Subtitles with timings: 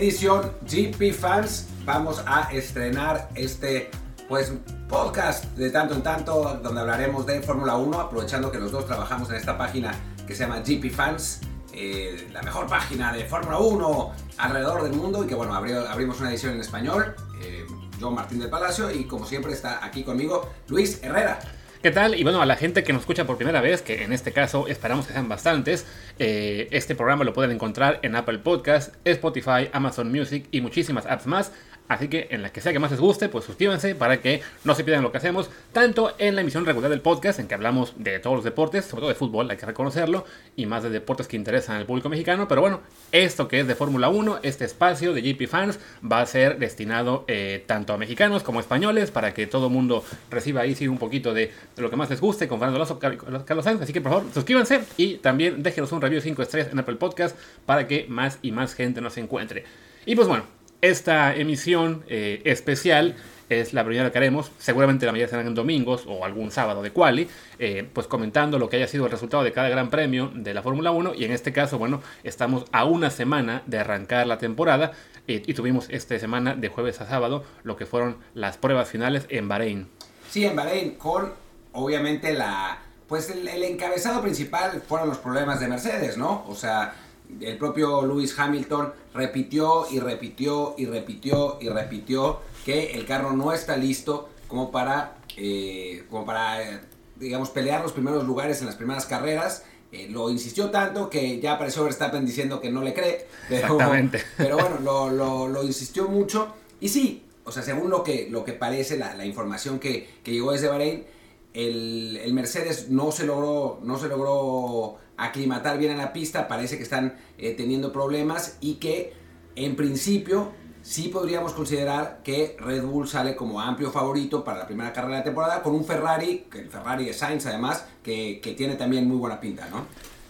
[0.00, 1.68] edición GP Fans.
[1.84, 3.90] Vamos a estrenar este
[4.30, 4.50] pues
[4.88, 9.28] podcast de tanto en tanto donde hablaremos de Fórmula 1, aprovechando que los dos trabajamos
[9.28, 9.92] en esta página
[10.26, 11.40] que se llama GP Fans,
[11.74, 16.30] eh, la mejor página de Fórmula 1 alrededor del mundo y que bueno, abrimos una
[16.30, 17.14] edición en español.
[17.42, 17.66] Eh,
[17.98, 21.40] yo, Martín del Palacio, y como siempre está aquí conmigo Luis Herrera.
[21.82, 22.14] ¿Qué tal?
[22.14, 24.68] Y bueno, a la gente que nos escucha por primera vez, que en este caso
[24.68, 25.86] esperamos que sean bastantes,
[26.18, 31.26] eh, este programa lo pueden encontrar en Apple Podcast, Spotify, Amazon Music y muchísimas apps
[31.26, 31.52] más.
[31.90, 34.76] Así que en la que sea que más les guste, pues suscríbanse para que no
[34.76, 37.94] se pierdan lo que hacemos, tanto en la emisión regular del podcast, en que hablamos
[37.96, 41.26] de todos los deportes, sobre todo de fútbol, hay que reconocerlo, y más de deportes
[41.26, 42.46] que interesan al público mexicano.
[42.46, 46.26] Pero bueno, esto que es de Fórmula 1, este espacio de GP Fans, va a
[46.26, 50.76] ser destinado eh, tanto a mexicanos como a españoles, para que todo mundo reciba ahí
[50.76, 53.82] sí, un poquito de, lo que más les guste, con Fernando Lazo, Carlos Sánchez.
[53.82, 56.94] Así que por favor, suscríbanse y también déjenos un review de 5 estrellas en Apple
[56.94, 59.64] Podcast para que más y más gente nos encuentre.
[60.06, 60.44] Y pues bueno,
[60.80, 63.16] esta emisión eh, especial
[63.50, 66.92] es la primera que haremos, seguramente la mayoría serán en domingos o algún sábado de
[66.92, 67.28] quali,
[67.58, 70.62] eh, pues comentando lo que haya sido el resultado de cada gran premio de la
[70.62, 74.92] Fórmula 1 y en este caso, bueno, estamos a una semana de arrancar la temporada
[75.26, 79.26] eh, y tuvimos esta semana de jueves a sábado lo que fueron las pruebas finales
[79.28, 79.88] en Bahrein.
[80.30, 81.32] Sí, en Bahrein con
[81.72, 82.78] obviamente la...
[83.08, 86.44] Pues el, el encabezado principal fueron los problemas de Mercedes, ¿no?
[86.46, 86.94] O sea,
[87.40, 93.52] el propio Lewis Hamilton repitió y repitió y repitió y repitió que el carro no
[93.52, 96.82] está listo como para, eh, como para
[97.20, 99.64] digamos, pelear los primeros lugares en las primeras carreras.
[99.92, 103.26] Eh, lo insistió tanto que ya apareció Verstappen diciendo que no le cree.
[103.48, 104.22] Pero, Exactamente.
[104.36, 104.78] Pero bueno,
[105.10, 106.54] lo, lo, insistió mucho.
[106.80, 110.32] Y sí, o sea, según lo que, lo que parece, la, la información que, que,
[110.32, 111.04] llegó desde Bahrein,
[111.52, 116.76] el, el, Mercedes no se logró, no se logró aclimatar bien en la pista, parece
[116.76, 119.12] que están eh, teniendo problemas y que
[119.54, 124.92] en principio sí podríamos considerar que Red Bull sale como amplio favorito para la primera
[124.92, 128.74] carrera de la temporada con un Ferrari, que el Ferrari de Sainz además, que, tiene
[128.76, 129.86] también muy buena pinta, ¿no?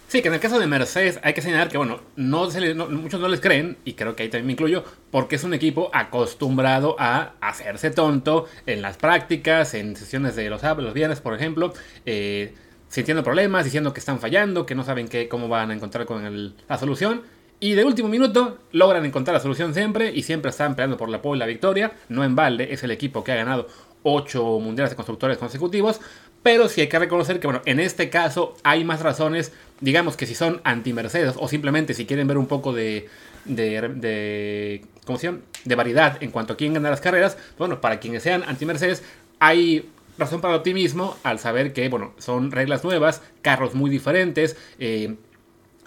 [0.09, 2.49] Sí, que en el caso de Mercedes hay que señalar que, bueno, no,
[2.89, 5.89] muchos no les creen, y creo que ahí también me incluyo, porque es un equipo
[5.93, 11.73] acostumbrado a hacerse tonto en las prácticas, en sesiones de los, los viernes, por ejemplo.
[12.05, 12.53] Eh,
[12.91, 16.53] sintiendo problemas, diciendo que están fallando, que no saben qué, cómo van a encontrar con
[16.67, 17.21] la solución.
[17.59, 21.21] Y de último minuto logran encontrar la solución siempre y siempre están peleando por la
[21.21, 21.93] pole y la victoria.
[22.09, 23.67] No en balde, es el equipo que ha ganado
[24.03, 26.01] 8 mundiales de constructores consecutivos.
[26.43, 30.25] Pero sí hay que reconocer que, bueno, en este caso hay más razones, digamos que
[30.25, 33.07] si son anti-Mercedes o simplemente si quieren ver un poco de,
[33.45, 35.39] de, de, ¿cómo se llama?
[35.63, 39.03] de variedad en cuanto a quién gana las carreras, bueno, para quienes sean anti-Mercedes,
[39.39, 39.87] hay
[40.21, 45.15] razón para el optimismo al saber que, bueno, son reglas nuevas, carros muy diferentes, eh,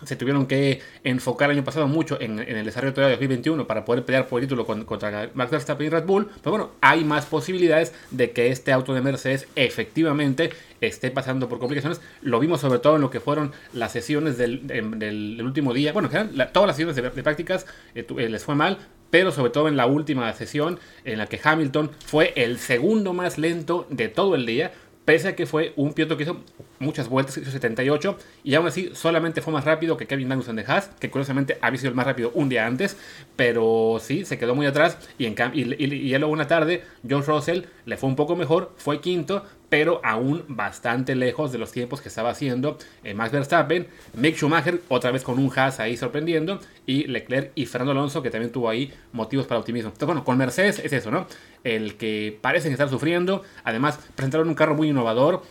[0.03, 4.05] se tuvieron que enfocar el año pasado mucho en, el desarrollo de 2021 para poder
[4.05, 6.29] pelear por el título contra Max Verstappen y Red Bull.
[6.43, 10.51] Pero bueno, hay más posibilidades de que este auto de Mercedes efectivamente
[10.81, 12.01] esté pasando por complicaciones.
[12.23, 15.93] Lo vimos sobre todo en lo que fueron las sesiones del, último día.
[15.93, 16.11] Bueno,
[16.53, 18.79] todas las sesiones de, prácticas eh, eh, les fue mal,
[19.15, 23.39] pero sobre todo en la última sesión en la que Hamilton fue el segundo más
[23.39, 24.73] lento de todo el día,
[25.05, 26.39] pese a que fue un piloto que hizo
[26.81, 30.65] muchas vueltas, hizo 78, y aún así solamente fue más rápido que Kevin Magnussen de
[30.67, 32.97] Haas, que curiosamente había sido el más rápido un día antes,
[33.37, 37.25] pero sí, se quedó muy atrás, y, en y, y, y luego una tarde, John
[37.25, 42.01] Russell le fue un poco mejor, fue quinto, pero aún bastante lejos de los tiempos
[42.01, 46.61] que estaba haciendo eh, Max Verstappen, Mick Schumacher otra vez con un Haas ahí sorprendiendo
[46.87, 49.89] y Leclerc y Fernando Alonso que también tuvo ahí motivos para optimismo.
[49.89, 51.27] Entonces bueno, con Mercedes es eso, ¿no?
[51.65, 55.43] El que parecen estar sufriendo, además presentaron un carro muy innovador,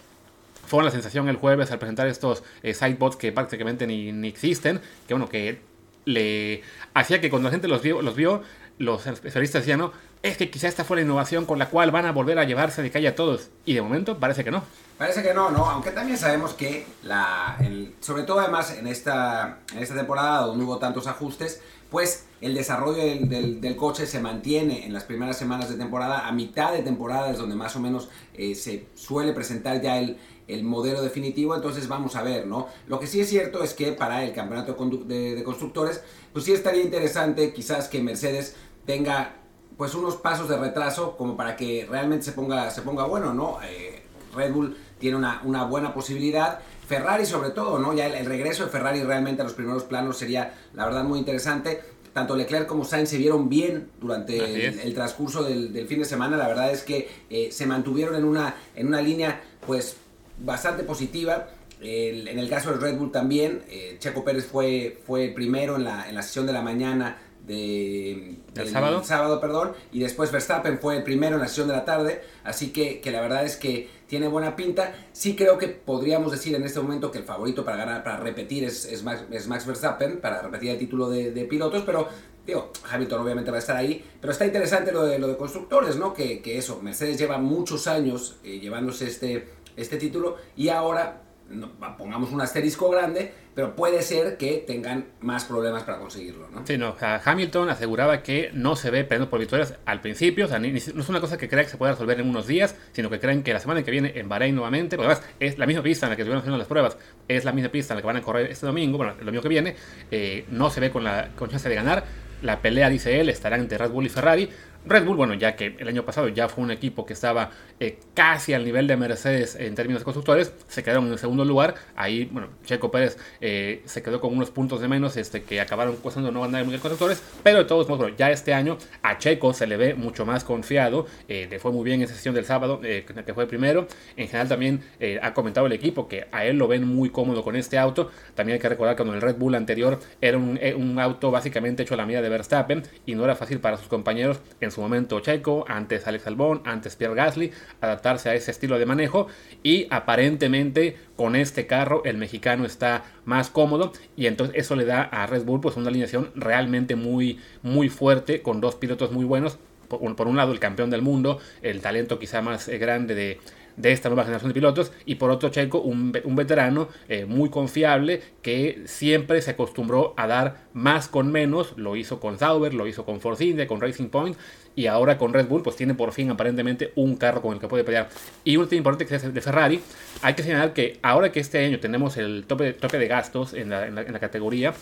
[0.66, 4.79] fue la sensación el jueves al presentar estos eh, sidebots que prácticamente ni, ni, existen,
[5.07, 5.59] que bueno, que
[6.06, 6.62] le
[6.93, 8.41] hacía que cuando la gente los vio, los vio
[8.78, 9.91] los especialistas decían, no,
[10.23, 12.81] es que quizá esta fue la innovación con la cual van a volver a llevarse
[12.81, 13.49] de calle a todos.
[13.66, 14.64] Y de momento parece que no.
[14.97, 15.70] Parece que no, ¿no?
[15.70, 17.58] Aunque también sabemos que, la,
[17.99, 21.61] sobre todo además en esta, en esta temporada donde hubo tantos ajustes,
[21.91, 26.31] pues el desarrollo del, del, coche se mantiene en las primeras semanas de temporada, a
[26.31, 30.17] mitad de temporada es donde más o menos eh, se suele presentar ya el,
[30.47, 32.67] el, modelo definitivo, entonces vamos a ver, ¿no?
[32.87, 34.73] Lo que sí es cierto es que para el campeonato
[35.05, 38.55] de, de constructores, pues sí estaría interesante quizás que Mercedes
[38.85, 39.42] tenga
[39.78, 43.59] pues unos pasos de retraso como para que realmente se ponga, se ponga bueno, ¿no?
[43.64, 44.02] Eh,
[44.35, 46.59] Red Bull tiene una, una, buena posibilidad.
[46.87, 47.93] Ferrari sobre todo, ¿no?
[47.93, 51.81] Ya el, regreso de Ferrari realmente a los primeros planos sería, la verdad, muy interesante.
[52.14, 56.37] Tanto Leclerc como Sainz se vieron bien durante el, transcurso del, fin de semana.
[56.37, 59.97] La verdad es que eh, se mantuvieron en una, en una línea, pues,
[60.37, 61.47] bastante positiva.
[61.81, 65.85] en el caso del Red Bull también, eh, Checo Pérez fue, fue el primero en
[65.85, 69.03] la, en la sesión de la mañana de, ¿Del sábado?
[69.03, 72.72] sábado, perdón, y después Verstappen fue el primero en la sesión de la tarde, así
[72.72, 74.95] que, que la verdad es que tiene buena pinta.
[75.11, 78.63] Sí creo que podríamos decir en este momento que el favorito para ganar, para repetir
[78.63, 82.07] es, es, Max, es Max Verstappen, para repetir el título de, de, pilotos, pero
[82.45, 85.96] digo, Hamilton obviamente va a estar ahí, pero está interesante lo de, lo de constructores,
[85.97, 86.13] ¿no?
[86.13, 91.72] Que, que eso, Mercedes lleva muchos años eh, llevándose este, este título y ahora no,
[91.97, 96.66] pongamos un asterisco grande, pero puede ser que tengan más problemas para conseguirlo, ¿no?
[96.66, 100.59] Sí, no, Hamilton aseguraba que no se ve peleando por victorias al principio, o sea,
[100.59, 102.75] ni, ni, no es una cosa que crea que se pueda resolver en unos días,
[102.93, 105.66] sino que creen que la semana que viene en Bahrein nuevamente, porque además es la
[105.66, 106.97] misma pista en la que estuvieron haciendo las pruebas,
[107.28, 109.43] es la misma pista en la que van a correr este domingo, bueno, el domingo
[109.43, 109.75] que viene,
[110.09, 112.03] eh, no se ve con la con de ganar,
[112.41, 114.49] la pelea, dice él, estará entre Red Bull y Ferrari,
[114.85, 118.00] Red Bull, bueno, ya que el año pasado ya fue un equipo que estaba eh,
[118.14, 121.76] casi al nivel de Mercedes en términos de constructores, se quedaron en el segundo lugar.
[121.96, 125.96] Ahí, bueno, Checo Pérez eh, se quedó con unos puntos de menos este, que acabaron
[125.97, 127.24] costando no ganar en Mundial Constructores.
[127.44, 130.44] Pero de todos modos, bueno, ya este año a Checo se le ve mucho más
[130.44, 131.08] confiado.
[131.30, 133.88] Eh, le fue muy bien en sesión del sábado, que fue primero.
[134.18, 134.82] En general, también
[135.22, 138.12] ha comentado el equipo que a él lo ven muy cómodo con este auto.
[138.35, 141.84] También hay que recordar que cuando el Red Bull anterior era un, un auto básicamente
[141.84, 144.81] hecho a la medida de Verstappen y no era fácil para sus compañeros en su
[144.81, 149.28] momento Checo, antes Alex Albon, antes Pierre Gasly, adaptarse a ese estilo de manejo.
[149.64, 153.93] Y aparentemente con este carro el mexicano está más cómodo.
[154.17, 158.41] Y entonces eso le da a Red Bull pues una alineación realmente muy muy fuerte
[158.41, 159.58] con dos pilotos muy buenos.
[159.87, 163.40] Por, por un lado el campeón del mundo, el talento quizá más grande de
[163.78, 167.49] de esta nueva generación de pilotos y por otro Checo un, un veterano eh, muy
[167.49, 172.87] confiable que siempre se acostumbró a dar más con menos, lo hizo con Sauber, lo
[172.87, 174.37] hizo con Force India, con Racing Point
[174.75, 177.67] y ahora con Red Bull pues tiene por fin aparentemente un carro con el que
[177.67, 178.09] puede pelear.
[178.43, 179.79] Y un tema importante que es de Ferrari,
[180.22, 183.70] hay que señalar que ahora que este año tenemos el tope, tope de gastos en
[183.70, 184.73] la, en la, en la categoría,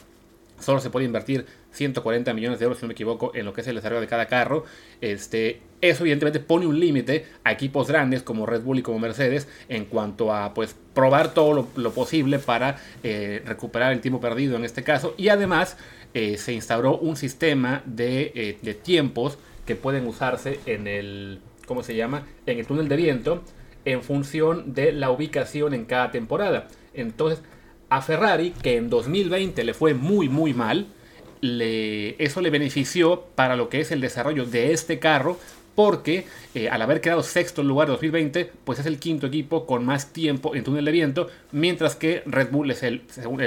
[0.61, 3.61] solo se puede invertir 140 millones de euros, si no me equivoco, en lo que
[3.61, 4.65] es el desarrollo de cada carro.
[5.01, 9.47] Este, eso evidentemente pone un límite a equipos grandes como Red Bull y como Mercedes
[9.69, 14.65] en cuanto a pues probar todo lo, posible para eh, recuperar el tiempo perdido en
[14.65, 15.15] este caso.
[15.17, 15.77] Y además
[16.13, 21.83] eh, se instauró un sistema de, eh, de, tiempos que pueden usarse en el, ¿cómo
[21.83, 22.27] se llama?
[22.45, 23.43] En el túnel de viento
[23.85, 26.67] en función de la ubicación en cada temporada.
[26.93, 27.41] Entonces,
[27.91, 30.88] a Ferrari, que en 2020 le fue muy muy mal,
[31.41, 35.38] le, eso le benefició para lo que es el desarrollo de este carro,
[35.75, 39.65] porque eh, al haber quedado sexto en lugar de 2020, pues es el quinto equipo
[39.65, 43.03] con más tiempo en túnel de viento, mientras que Red Bull es el,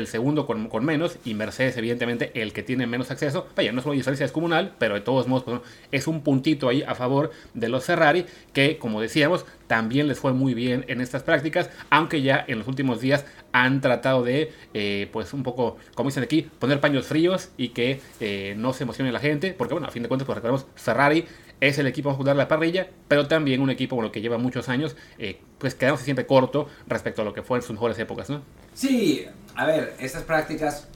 [0.07, 3.47] segundo con, con, menos y Mercedes evidentemente el que tiene menos acceso.
[3.57, 5.61] Vaya, no es una diferencia descomunal, pero de todos modos pues,
[5.93, 10.33] es un puntito ahí a favor de los Ferrari, que como decíamos, también les fue
[10.33, 15.09] muy bien en estas prácticas, aunque ya en los últimos días han tratado de, eh,
[15.13, 19.13] pues un poco, como dicen aquí, poner paños fríos y que eh, no se emocione
[19.13, 21.25] la gente, porque bueno, a fin de cuentas, pues recordemos, Ferrari
[21.61, 24.69] es el equipo a jugar la parrilla, pero también un equipo bueno, que lleva muchos
[24.69, 28.31] años, eh, pues quedándose siempre corto respecto a lo que fue en sus mejores épocas,
[28.31, 28.43] ¿no?
[28.75, 30.89] Sí, a ver, estas prácticas,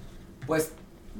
[0.47, 0.73] pues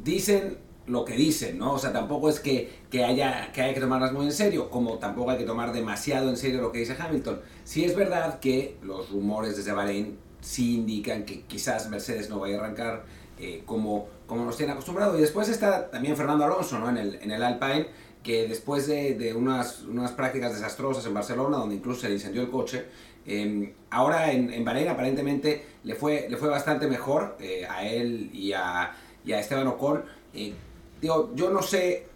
[0.03, 1.75] dicen lo que dicen, ¿no?
[1.75, 4.99] O sea, tampoco es que, que, haya, que haya que tomarlas muy en serio, como
[4.99, 7.41] tampoco hay que tomar demasiado en serio lo que dice Hamilton.
[7.65, 12.57] Sí es verdad que los rumores desde Bahrein sí indican que quizás Mercedes no vaya
[12.57, 13.05] a arrancar
[13.39, 15.17] eh, como, como nos tiene acostumbrado.
[15.19, 16.89] Y después está también Fernando Alonso, ¿no?
[16.89, 17.87] En el, en el Alpine
[18.23, 22.43] que después de, de unas, unas, prácticas desastrosas en Barcelona, donde incluso se le incendió
[22.43, 22.87] el coche,
[23.27, 28.31] eh, ahora en, en, Bahrein aparentemente le fue, le fue bastante mejor eh, a él
[28.33, 28.93] y a,
[29.25, 30.05] y a Esteban Ocon.
[30.35, 30.55] Eh,
[31.01, 32.07] digo, yo no sé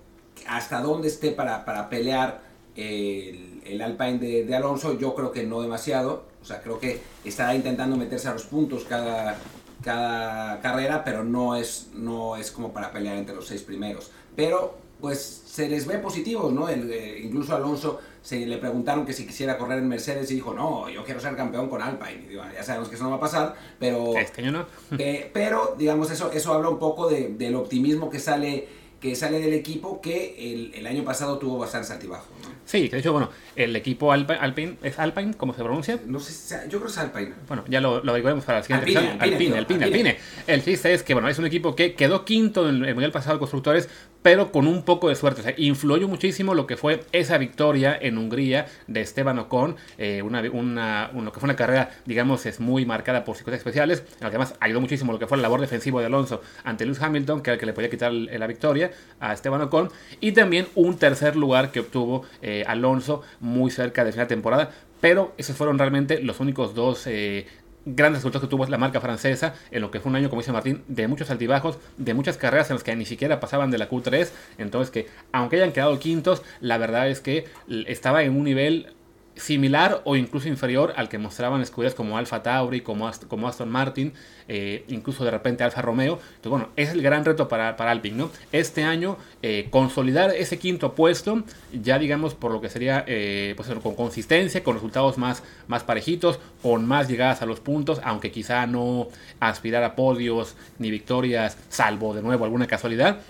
[0.46, 2.42] hasta dónde esté para, para pelear
[2.76, 7.00] el, el, Alpine de, de, Alonso, yo creo que no demasiado, o sea, creo que
[7.24, 9.36] estará intentando meterse a los puntos cada,
[9.82, 14.10] cada carrera, pero no es, no es como para pelear entre los seis primeros.
[14.34, 16.68] Pero pues se les ve positivos, ¿no?
[16.68, 20.54] El, eh, incluso Alonso se le preguntaron que si quisiera correr en Mercedes y dijo,
[20.54, 22.22] no, yo quiero ser campeón con Alpine.
[22.24, 24.16] Y digo, ya sabemos que eso no va a pasar, pero...
[24.16, 24.66] Este año no.
[24.98, 28.68] eh, pero, digamos, eso, eso habla un poco de, del optimismo que sale,
[29.00, 32.48] que sale del equipo que el, el año pasado tuvo bastantes altibajos, ¿no?
[32.64, 35.34] Sí, de hecho, bueno, el equipo Alpine, Alpine ¿es Alpine?
[35.34, 35.98] ¿Cómo se pronuncia?
[36.06, 37.32] No sé, yo creo que es Alpine.
[37.48, 40.18] Bueno, ya lo, lo averiguaremos para la siguiente Alpine, Alpine, Alpine, Alpine, Alpine.
[40.46, 43.36] El chiste es que, bueno, es un equipo que quedó quinto en el Mundial pasado
[43.36, 43.88] de Constructores,
[44.22, 45.40] pero con un poco de suerte.
[45.40, 50.22] O sea, influyó muchísimo lo que fue esa victoria en Hungría de Esteban Ocon, eh,
[50.22, 54.06] una, una, una, que fue una carrera, digamos, es muy marcada por circunstancias especiales, en
[54.20, 57.02] la que además ayudó muchísimo lo que fue la labor defensiva de Alonso ante Lewis
[57.02, 59.90] Hamilton, que era el que le podía quitar la victoria a Esteban Ocon,
[60.20, 64.70] y también un tercer lugar que obtuvo eh, Alonso muy cerca de final de temporada,
[65.00, 67.46] pero esos fueron realmente los únicos dos eh,
[67.84, 70.52] grandes resultados que tuvo la marca francesa en lo que fue un año, como dice
[70.52, 73.88] Martín, de muchos altibajos, de muchas carreras en las que ni siquiera pasaban de la
[73.88, 74.28] Q3.
[74.58, 77.46] Entonces que, aunque hayan quedado quintos, la verdad es que
[77.86, 78.94] estaba en un nivel
[79.36, 84.12] similar o incluso inferior al que mostraban escuderías como Alfa Tauri, como, como Aston Martin,
[84.48, 86.18] eh, incluso de repente Alfa Romeo.
[86.36, 88.30] Entonces, bueno, es el gran reto para, para Alpine, ¿no?
[88.52, 93.68] Este año, eh, consolidar ese quinto puesto, ya digamos por lo que sería eh, pues,
[93.82, 98.66] con consistencia, con resultados más, más parejitos, con más llegadas a los puntos, aunque quizá
[98.66, 99.08] no
[99.40, 103.20] aspirar a podios ni victorias, salvo de nuevo alguna casualidad.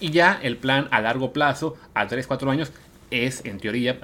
[0.00, 2.72] Y ya el plan a largo plazo, a 3-4 años,
[3.14, 4.00] es, en teoría,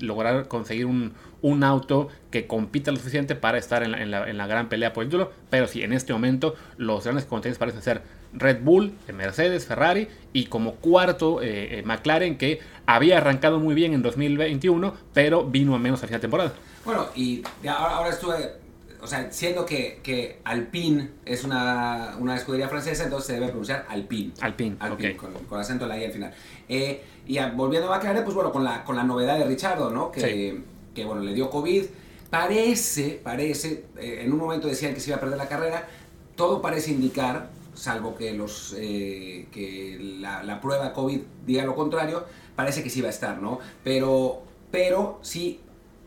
[0.00, 1.14] lograr conseguir un,
[1.62, 5.32] auto que compita lo suficiente para estar en la, gran pelea por el título.
[5.50, 10.46] Pero sí, en este momento los grandes contendientes parecen ser Red Bull, Mercedes, Ferrari y
[10.46, 15.78] como cuarto eh, eh, McLaren que había arrancado muy bien en 2021, pero vino a
[15.78, 16.52] menos a final de temporada.
[16.84, 18.57] Bueno, y ahora estuve
[19.00, 23.86] o sea, siendo que, que Alpine es una, una, escudería francesa, entonces se debe pronunciar
[23.88, 24.32] Alpine.
[24.40, 26.34] Alpine, Alpine con, con, acento en la I al final.
[26.68, 30.10] Eh, y volviendo a McLaren, pues bueno, con la, con la novedad de Richardo, ¿no?
[30.10, 30.60] Que,
[30.94, 31.84] que bueno, le dio COVID.
[32.30, 35.88] Parece, parece, eh, en un momento decían que se iba a perder la carrera,
[36.34, 42.26] todo parece indicar, salvo que, los, eh, que la, la, prueba COVID diga lo contrario,
[42.54, 43.60] parece que sí va a estar, ¿no?
[43.82, 45.60] Pero, pero sí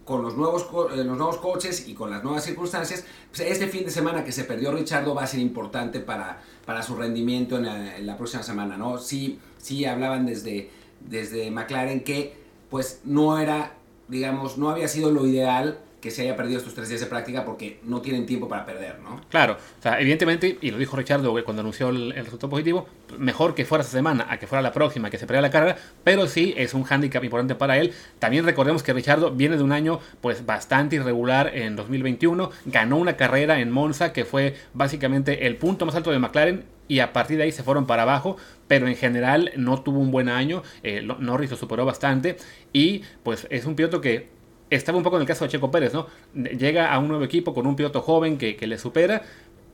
[0.05, 3.85] con los nuevos, eh, los nuevos coches y con las nuevas circunstancias, pues, este fin
[3.85, 8.05] de semana que se perdió Richardo va a ser importante para, para su rendimiento en
[8.05, 8.97] la, próxima semana, ¿no?
[8.97, 13.73] Sí, sí hablaban desde, desde McLaren que pues no era,
[14.07, 17.45] digamos, no había sido lo ideal que se haya perdido estos tres días de práctica
[17.45, 19.21] porque no tienen tiempo para perder, ¿no?
[19.29, 22.87] Claro, o sea, evidentemente, y lo dijo Richardo cuando anunció el, resultado positivo,
[23.19, 25.77] mejor que fuera esta semana a que fuera la próxima, que se perdiera la carrera,
[26.03, 27.93] pero sí es un hándicap importante para él.
[28.17, 33.15] También recordemos que Richardo viene de un año pues bastante irregular en 2021, ganó una
[33.15, 37.37] carrera en Monza que fue básicamente el punto más alto de McLaren y a partir
[37.37, 41.01] de ahí se fueron para abajo, pero en general no tuvo un buen año, eh,
[41.19, 42.37] Norris lo superó bastante
[42.73, 44.40] y pues es un piloto que
[44.71, 46.07] estaba un poco en el caso de Checo Pérez, ¿no?
[46.33, 49.21] Llega a un nuevo equipo con un piloto joven que, le supera,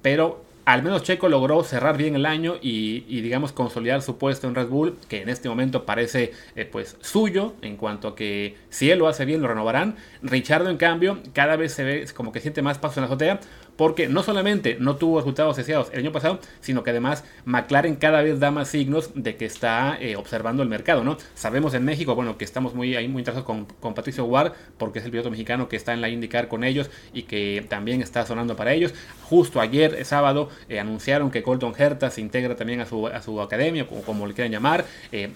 [0.02, 4.56] pero al menos Checo logró cerrar bien el año y, digamos consolidar su puesto en
[4.56, 8.90] Red Bull, que en este momento parece eh, pues suyo, en cuanto a que si
[8.90, 9.96] él lo hace bien lo renovarán.
[10.24, 13.40] Richardo en cambio cada vez se ve como que siente más paso en la azotea,
[13.78, 18.22] porque no solamente no tuvo resultados deseados el año pasado, sino que además McLaren cada
[18.22, 21.18] vez da más signos de que está eh, observando el mercado, ¿no?
[21.36, 25.00] Sabemos en México, bueno, que estamos muy ahí muy interesados con, con Patricio Ward, porque
[25.00, 28.26] es el piloto mexicano que está en la IndyCar con ellos y que también está
[28.26, 28.94] sonando para ellos.
[29.24, 33.42] Justo ayer, sábado, eh, anunciaron que Colton Herta se integra también a su, a su
[33.42, 34.86] academia, como, como le quieran llamar.
[35.12, 35.30] Eh,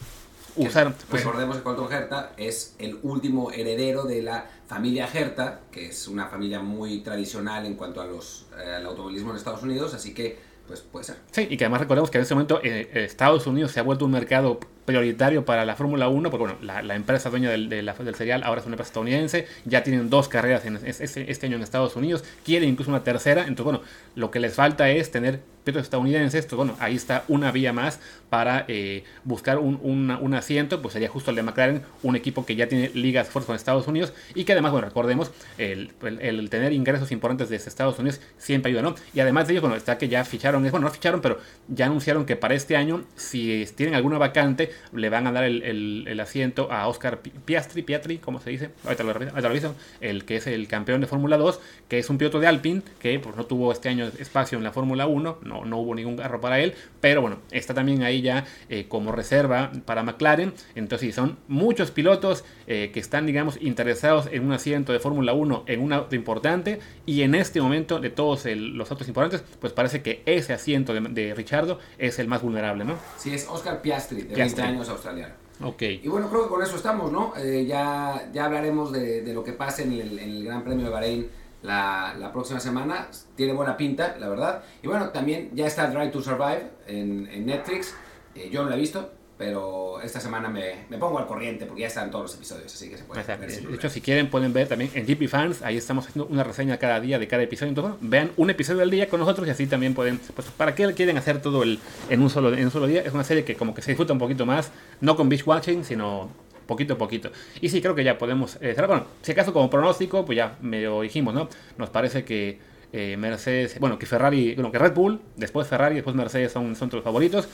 [0.56, 5.88] usar, pues, recordemos que Colton Herta es el último heredero de la familia Herta, que
[5.88, 9.94] es una familia muy tradicional en cuanto a los, eh, al automovilismo en Estados Unidos,
[9.94, 11.18] así que pues puede ser.
[11.32, 14.12] Sí, y que además recordemos que en este momento Estados Unidos se ha vuelto un
[14.12, 18.62] mercado prioritario para la Fórmula 1, porque bueno, la, empresa dueña del, del serial ahora
[18.62, 22.70] es una empresa estadounidense, ya tienen dos carreras en, este año en Estados Unidos, quieren
[22.70, 23.82] incluso una tercera, entonces bueno,
[24.16, 28.00] lo que les falta es tener pilotos estadounidenses, pues bueno, ahí está una vía más
[28.30, 32.56] para eh, buscar un, un, asiento, pues sería justo el de McLaren, un equipo que
[32.56, 36.72] ya tiene ligas fuertes con Estados Unidos y que además, bueno, recordemos, el, el, tener
[36.72, 38.96] ingresos importantes desde Estados Unidos siempre ayuda, ¿no?
[39.14, 42.26] Y además de ellos, bueno, está que ya ficharon, bueno, no ficharon, pero ya anunciaron
[42.26, 45.62] que para este año, si tienen alguna vacante, le van a dar el,
[46.08, 48.70] el, asiento a Oscar Piastri, Piatri, ¿cómo se dice?
[48.86, 52.40] Ahorita lo, reviso, el que es el campeón de Fórmula 2, que es un piloto
[52.40, 55.80] de Alpine, que pues, no tuvo este año espacio en la Fórmula 1, no, no
[55.80, 60.04] hubo ningún carro para él, pero bueno, está también ahí ya eh, como reserva para
[60.04, 60.54] McLaren.
[60.76, 65.34] Entonces, sí, son muchos pilotos eh, que están, digamos, interesados en un asiento de Fórmula
[65.34, 69.74] 1 en un auto importante, y en este momento, de todos los autos importantes, pues
[69.74, 72.96] parece que ese asiento de, de Richardo es el más vulnerable, ¿no?
[73.18, 75.34] Sí, es Oscar Piastri, de 20 años australiano.
[75.64, 75.82] Ok.
[75.82, 77.34] Y bueno, creo que con eso estamos, ¿no?
[77.38, 80.86] Eh, ya, ya hablaremos de, de, lo que pase en el, en el Gran Premio
[80.86, 81.30] de Bahrein
[81.64, 83.10] la, la, próxima semana.
[83.36, 84.64] Tiene buena pinta, la verdad.
[84.82, 87.94] Y bueno, también ya está Drive to Survive en, en Netflix.
[88.36, 91.82] Eh, yo no lo he visto, pero esta semana me, me, pongo al corriente porque
[91.82, 93.50] ya están todos los episodios, así que se puede ver.
[93.50, 96.78] De hecho, si quieren pueden ver también en GP Fans, ahí estamos haciendo una reseña
[96.78, 97.70] cada día de cada episodio.
[97.70, 100.94] Entonces, vean un episodio al día con nosotros y así también pueden, pues, ¿para qué
[100.94, 103.02] quieren hacer todo el, en, un solo, en un solo día?
[103.02, 105.84] Es una serie que como que se disfruta un poquito más, no con beach watching,
[105.84, 106.30] sino
[106.72, 107.32] poquito a poquito.
[107.60, 111.02] Y sí, creo que ya podemos eh, Bueno, si acaso como pronóstico, pues ya medio
[111.02, 111.50] dijimos, ¿no?
[111.78, 112.60] Nos parece que
[112.94, 116.90] eh, Mercedes, bueno, que Ferrari, bueno, que Red Bull, después Ferrari, después Mercedes son, son
[116.92, 117.48] los favoritos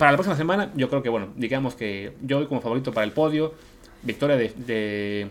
[0.00, 3.04] para la próxima semana, yo creo que, bueno, digamos que yo voy como favorito para
[3.04, 3.52] el podio.
[4.02, 5.28] Victoria de,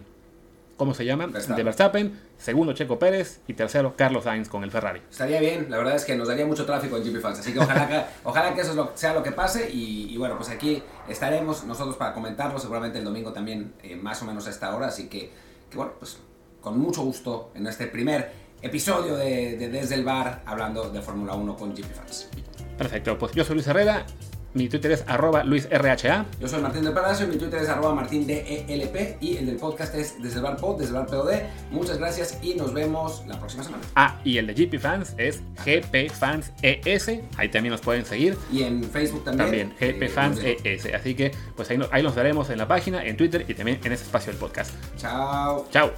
[0.80, 1.28] ¿cómo se llama?
[1.28, 1.56] Verstappen.
[1.58, 5.02] De Verstappen, segundo Checo Pérez y tercero Carlos Sainz con el Ferrari.
[5.12, 7.60] Estaría bien, la verdad es que nos daría mucho tráfico en GP Fans, así que
[7.60, 10.50] ojalá que, ojalá que eso es lo- sea lo que pase y, y bueno, pues
[10.50, 14.74] aquí estaremos nosotros para comentarlo, seguramente el domingo también eh, más o menos a esta
[14.76, 15.30] hora, así que,
[15.70, 16.18] que bueno, pues
[16.62, 18.32] con mucho gusto en este primer
[18.62, 22.30] episodio de, de Desde el Bar hablando de Fórmula 1 con GP Fans.
[22.78, 24.06] Perfecto, pues yo soy Luis Herrera,
[24.54, 26.26] mi Twitter es arroba luisrha.
[26.40, 30.22] Yo soy Martín del Palacio, mi Twitter es arroba martindelp y el del podcast es
[30.22, 31.32] Desde el Bar Pod, Desde el Bar POD.
[31.72, 33.84] Muchas gracias y nos vemos la próxima semana.
[33.96, 38.38] Ah, y el de GP Fans es GP Fans ES, ahí también nos pueden seguir.
[38.52, 39.70] Y en Facebook también.
[39.70, 40.62] También, GP eh, Fans vemos.
[40.64, 40.94] ES.
[40.94, 43.92] Así que pues ahí, ahí nos veremos en la página, en Twitter y también en
[43.92, 44.72] ese espacio del podcast.
[44.98, 45.68] Chao.
[45.72, 45.92] Chao.